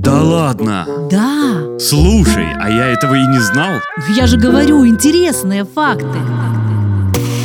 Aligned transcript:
Да 0.00 0.22
ладно. 0.22 0.86
Да, 1.10 1.78
Слушай, 1.78 2.46
а 2.58 2.70
я 2.70 2.86
этого 2.86 3.14
и 3.16 3.26
не 3.26 3.38
знал. 3.38 3.80
я 4.16 4.26
же 4.26 4.38
говорю, 4.38 4.86
интересные 4.86 5.66
факты. 5.66 6.18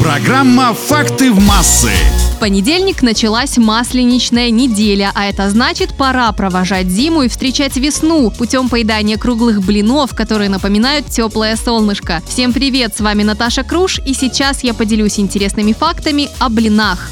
Программа 0.01 0.73
«Факты 0.73 1.33
в 1.33 1.45
массы». 1.45 1.89
В 2.37 2.39
понедельник 2.39 3.01
началась 3.01 3.57
масленичная 3.57 4.51
неделя, 4.51 5.11
а 5.15 5.25
это 5.25 5.49
значит, 5.49 5.97
пора 5.97 6.31
провожать 6.31 6.87
зиму 6.87 7.23
и 7.23 7.27
встречать 7.27 7.75
весну 7.75 8.31
путем 8.31 8.69
поедания 8.69 9.17
круглых 9.17 9.61
блинов, 9.61 10.15
которые 10.15 10.49
напоминают 10.49 11.07
теплое 11.07 11.57
солнышко. 11.57 12.21
Всем 12.25 12.53
привет, 12.53 12.95
с 12.95 13.01
вами 13.01 13.23
Наташа 13.23 13.63
Круш, 13.63 13.99
и 14.05 14.13
сейчас 14.13 14.63
я 14.63 14.73
поделюсь 14.73 15.19
интересными 15.19 15.73
фактами 15.73 16.29
о 16.39 16.47
блинах. 16.47 17.09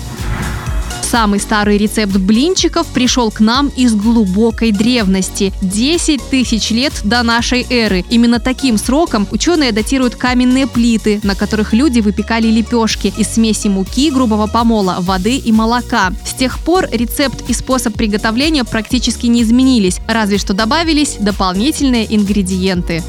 Самый 1.14 1.40
старый 1.40 1.78
рецепт 1.78 2.18
блинчиков 2.18 2.88
пришел 2.88 3.30
к 3.30 3.40
нам 3.40 3.68
из 3.68 3.94
глубокой 3.94 4.72
древности– 4.72 5.54
10 5.62 6.20
тысяч 6.32 6.72
лет 6.72 6.92
до 7.04 7.22
нашей 7.22 7.68
эры. 7.70 8.04
Именно 8.10 8.40
таким 8.40 8.80
сроком 8.80 9.28
ученые 9.30 9.72
датируют 9.72 10.16
каменные 10.16 10.66
плиты, 10.66 11.20
на 11.22 11.36
которых 11.36 11.72
люди 11.72 12.00
выпекали 12.00 12.48
лепешки 12.48 13.14
из 13.16 13.28
смеси 13.28 13.68
муки, 13.68 14.10
грубого 14.10 14.48
помола, 14.48 14.96
воды 15.02 15.38
и 15.38 15.52
молока. 15.52 16.12
С 16.26 16.34
тех 16.34 16.58
пор 16.58 16.88
рецепт 16.92 17.48
и 17.48 17.54
способ 17.54 17.94
приготовления 17.94 18.64
практически 18.64 19.28
не 19.28 19.44
изменились, 19.44 20.00
разве 20.08 20.40
что 20.40 20.56
добавились 20.56 21.18
дополнительные 21.20 22.08
ингредиенты. 22.10 23.04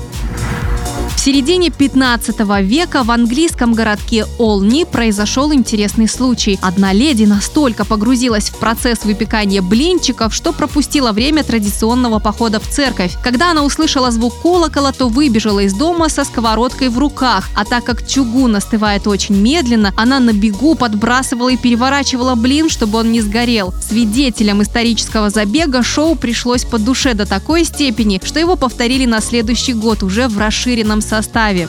Середине 1.25 1.71
15 1.71 2.39
века 2.61 3.03
в 3.03 3.11
английском 3.11 3.73
городке 3.73 4.27
Олни 4.39 4.85
произошел 4.85 5.55
интересный 5.55 6.07
случай. 6.07 6.59
Одна 6.61 6.93
леди 6.93 7.25
настолько 7.25 7.87
погрузилась 7.87 8.51
в 8.51 8.59
процесс 8.59 9.07
выпекания 9.07 9.63
блинчиков, 9.63 10.35
что 10.35 10.53
пропустила 10.53 11.13
время 11.13 11.43
традиционного 11.43 12.19
похода 12.19 12.61
в 12.61 12.69
церковь. 12.69 13.17
Когда 13.25 13.53
она 13.53 13.65
услышала 13.65 14.11
звук 14.11 14.35
колокола, 14.43 14.93
то 14.93 15.09
выбежала 15.09 15.61
из 15.61 15.73
дома 15.73 16.11
со 16.11 16.25
сковородкой 16.25 16.91
в 16.91 16.99
руках. 16.99 17.49
А 17.57 17.65
так 17.65 17.85
как 17.85 18.07
чугун 18.07 18.57
остывает 18.57 19.07
очень 19.07 19.41
медленно, 19.41 19.95
она 19.97 20.21
на 20.21 20.35
бегу 20.35 20.75
подбрасывала 20.75 21.49
и 21.49 21.57
переворачивала 21.57 22.35
блин, 22.35 22.69
чтобы 22.69 22.99
он 22.99 23.13
не 23.13 23.23
сгорел. 23.23 23.73
Свидетелям 23.81 24.63
исторического 24.63 25.31
забега 25.31 25.83
шоу 25.83 26.17
пришлось 26.17 26.67
по 26.67 26.79
душе 26.79 27.15
до 27.15 27.25
такой 27.25 27.65
степени, 27.65 28.21
что 28.23 28.39
его 28.39 28.57
повторили 28.57 29.07
на 29.07 29.23
следующий 29.23 29.73
год 29.73 30.03
уже 30.03 30.29
в 30.29 30.37
расширенном 30.37 31.01
составе. 31.01 31.14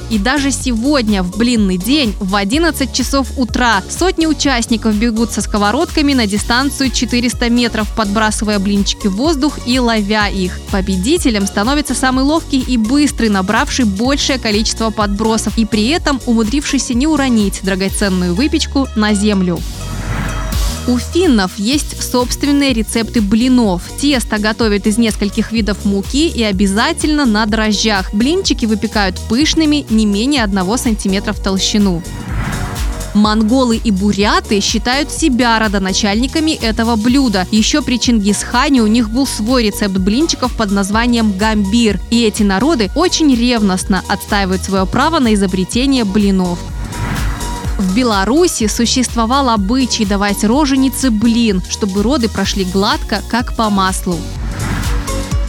И 0.09 0.17
даже 0.17 0.51
сегодня, 0.51 1.23
в 1.23 1.37
блинный 1.37 1.77
день, 1.77 2.13
в 2.19 2.35
11 2.35 2.93
часов 2.93 3.27
утра, 3.37 3.83
сотни 3.89 4.25
участников 4.25 4.95
бегут 4.95 5.31
со 5.31 5.41
сковородками 5.41 6.13
на 6.13 6.27
дистанцию 6.27 6.91
400 6.91 7.49
метров, 7.49 7.87
подбрасывая 7.95 8.59
блинчики 8.59 9.07
в 9.07 9.15
воздух 9.15 9.59
и 9.65 9.79
ловя 9.79 10.27
их. 10.27 10.59
Победителем 10.71 11.45
становится 11.47 11.93
самый 11.93 12.25
ловкий 12.25 12.59
и 12.59 12.77
быстрый, 12.77 13.29
набравший 13.29 13.85
большее 13.85 14.39
количество 14.39 14.89
подбросов 14.89 15.57
и 15.57 15.65
при 15.65 15.89
этом 15.89 16.19
умудрившийся 16.25 16.93
не 16.93 17.07
уронить 17.07 17.61
драгоценную 17.63 18.33
выпечку 18.33 18.87
на 18.95 19.13
землю. 19.13 19.59
У 20.87 20.99
финнов 20.99 21.57
есть 21.57 22.03
собственные 22.03 22.73
рецепты 22.73 23.19
блинов. 23.19 23.81
Тесто 23.99 24.37
готовят 24.37 24.85
из 24.85 24.99
нескольких 24.99 25.51
видов 25.51 25.83
муки 25.83 26.27
и 26.27 26.43
обязательно 26.43 27.25
на 27.25 27.47
дрожжах. 27.47 28.13
Блинчики 28.13 28.67
выпекают 28.67 29.19
пышными, 29.27 29.85
не 29.89 30.05
менее 30.05 30.43
1 30.43 30.77
сантиметра 30.77 31.33
в 31.33 31.39
толщину. 31.39 32.03
Монголы 33.15 33.79
и 33.83 33.89
буряты 33.89 34.59
считают 34.59 35.09
себя 35.09 35.57
родоначальниками 35.57 36.51
этого 36.51 36.97
блюда. 36.97 37.47
Еще 37.49 37.81
при 37.81 37.97
Чингисхане 37.97 38.81
у 38.81 38.87
них 38.87 39.09
был 39.09 39.25
свой 39.25 39.63
рецепт 39.63 39.97
блинчиков 39.97 40.55
под 40.55 40.69
названием 40.71 41.35
гамбир. 41.35 41.99
И 42.11 42.23
эти 42.23 42.43
народы 42.43 42.91
очень 42.93 43.33
ревностно 43.33 44.03
отстаивают 44.07 44.63
свое 44.63 44.85
право 44.85 45.19
на 45.19 45.33
изобретение 45.33 46.03
блинов. 46.03 46.59
В 47.77 47.93
Беларуси 47.93 48.67
существовал 48.67 49.49
обычай 49.49 50.05
давать 50.05 50.43
роженице 50.43 51.11
блин, 51.11 51.61
чтобы 51.69 52.03
роды 52.03 52.29
прошли 52.29 52.63
гладко, 52.63 53.21
как 53.29 53.55
по 53.55 53.69
маслу. 53.69 54.17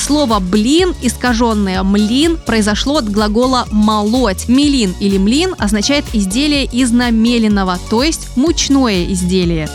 Слово 0.01 0.39
«блин», 0.39 0.95
искаженное 1.03 1.83
«млин», 1.83 2.37
произошло 2.37 2.99
от 2.99 3.11
глагола 3.11 3.67
«молоть». 3.73 4.49
Мелин 4.49 4.95
или 5.01 5.19
млин 5.19 5.55
означает 5.59 6.05
изделие 6.13 6.65
из 6.65 6.93
намеленного, 6.93 7.79
то 7.91 8.05
есть 8.05 8.37
мучное 8.37 9.05
изделие. 9.13 9.69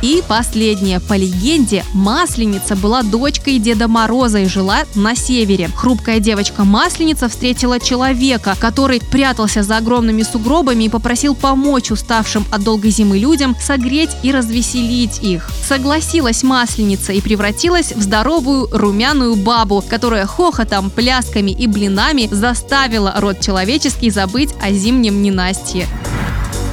И 0.00 0.22
последнее. 0.28 1.00
По 1.00 1.14
легенде, 1.14 1.84
Масленица 1.92 2.76
была 2.76 3.02
дочкой 3.02 3.58
Деда 3.58 3.88
Мороза 3.88 4.38
и 4.38 4.46
жила 4.46 4.84
на 4.94 5.16
севере. 5.16 5.70
Хрупкая 5.74 6.20
девочка-масленица 6.20 7.28
встретила 7.28 7.80
человека, 7.80 8.54
который 8.60 9.00
прятался 9.00 9.62
за 9.62 9.78
огромными 9.78 10.22
сугробами 10.22 10.84
и 10.84 10.88
попросил 10.88 11.34
помочь 11.34 11.90
уставшим 11.90 12.44
от 12.52 12.62
долгой 12.62 12.90
зимы 12.90 13.18
людям 13.18 13.56
согреть 13.60 14.10
и 14.22 14.30
развеселить 14.30 15.18
их. 15.22 15.50
Согласилась 15.66 16.44
Масленица 16.44 17.12
и 17.12 17.20
превратилась 17.20 17.92
в 17.92 18.00
здоровую 18.00 18.68
румяную 18.70 19.34
бабу, 19.34 19.82
которая 19.86 20.26
хохотом, 20.26 20.90
плясками 20.90 21.50
и 21.50 21.66
блинами 21.66 22.28
заставила 22.30 23.14
род 23.16 23.40
человеческий 23.40 24.10
забыть 24.10 24.50
о 24.62 24.70
зимнем 24.70 25.22
ненастье. 25.22 25.86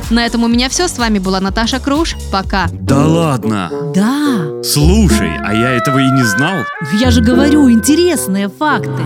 На 0.10 0.26
этом 0.26 0.44
у 0.44 0.48
меня 0.48 0.70
все. 0.70 0.88
С 0.88 0.98
вами 0.98 1.20
была 1.20 1.40
Наташа 1.40 1.80
Круш. 1.80 2.16
Пока. 2.32 2.68
Да 2.72 3.06
ладно. 3.06 3.72
Да, 3.94 4.62
Слушай, 4.64 5.32
а 5.44 5.54
я 5.54 5.72
этого 5.72 6.00
и 6.00 6.10
не 6.12 6.24
знал. 6.24 6.64
я 7.00 7.12
же 7.12 7.22
говорю, 7.22 7.70
интересные 7.72 8.50
факты. 8.50 9.04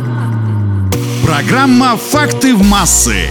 Программа 1.25 1.95
«Факты 1.95 2.55
в 2.55 2.63
массы». 2.67 3.27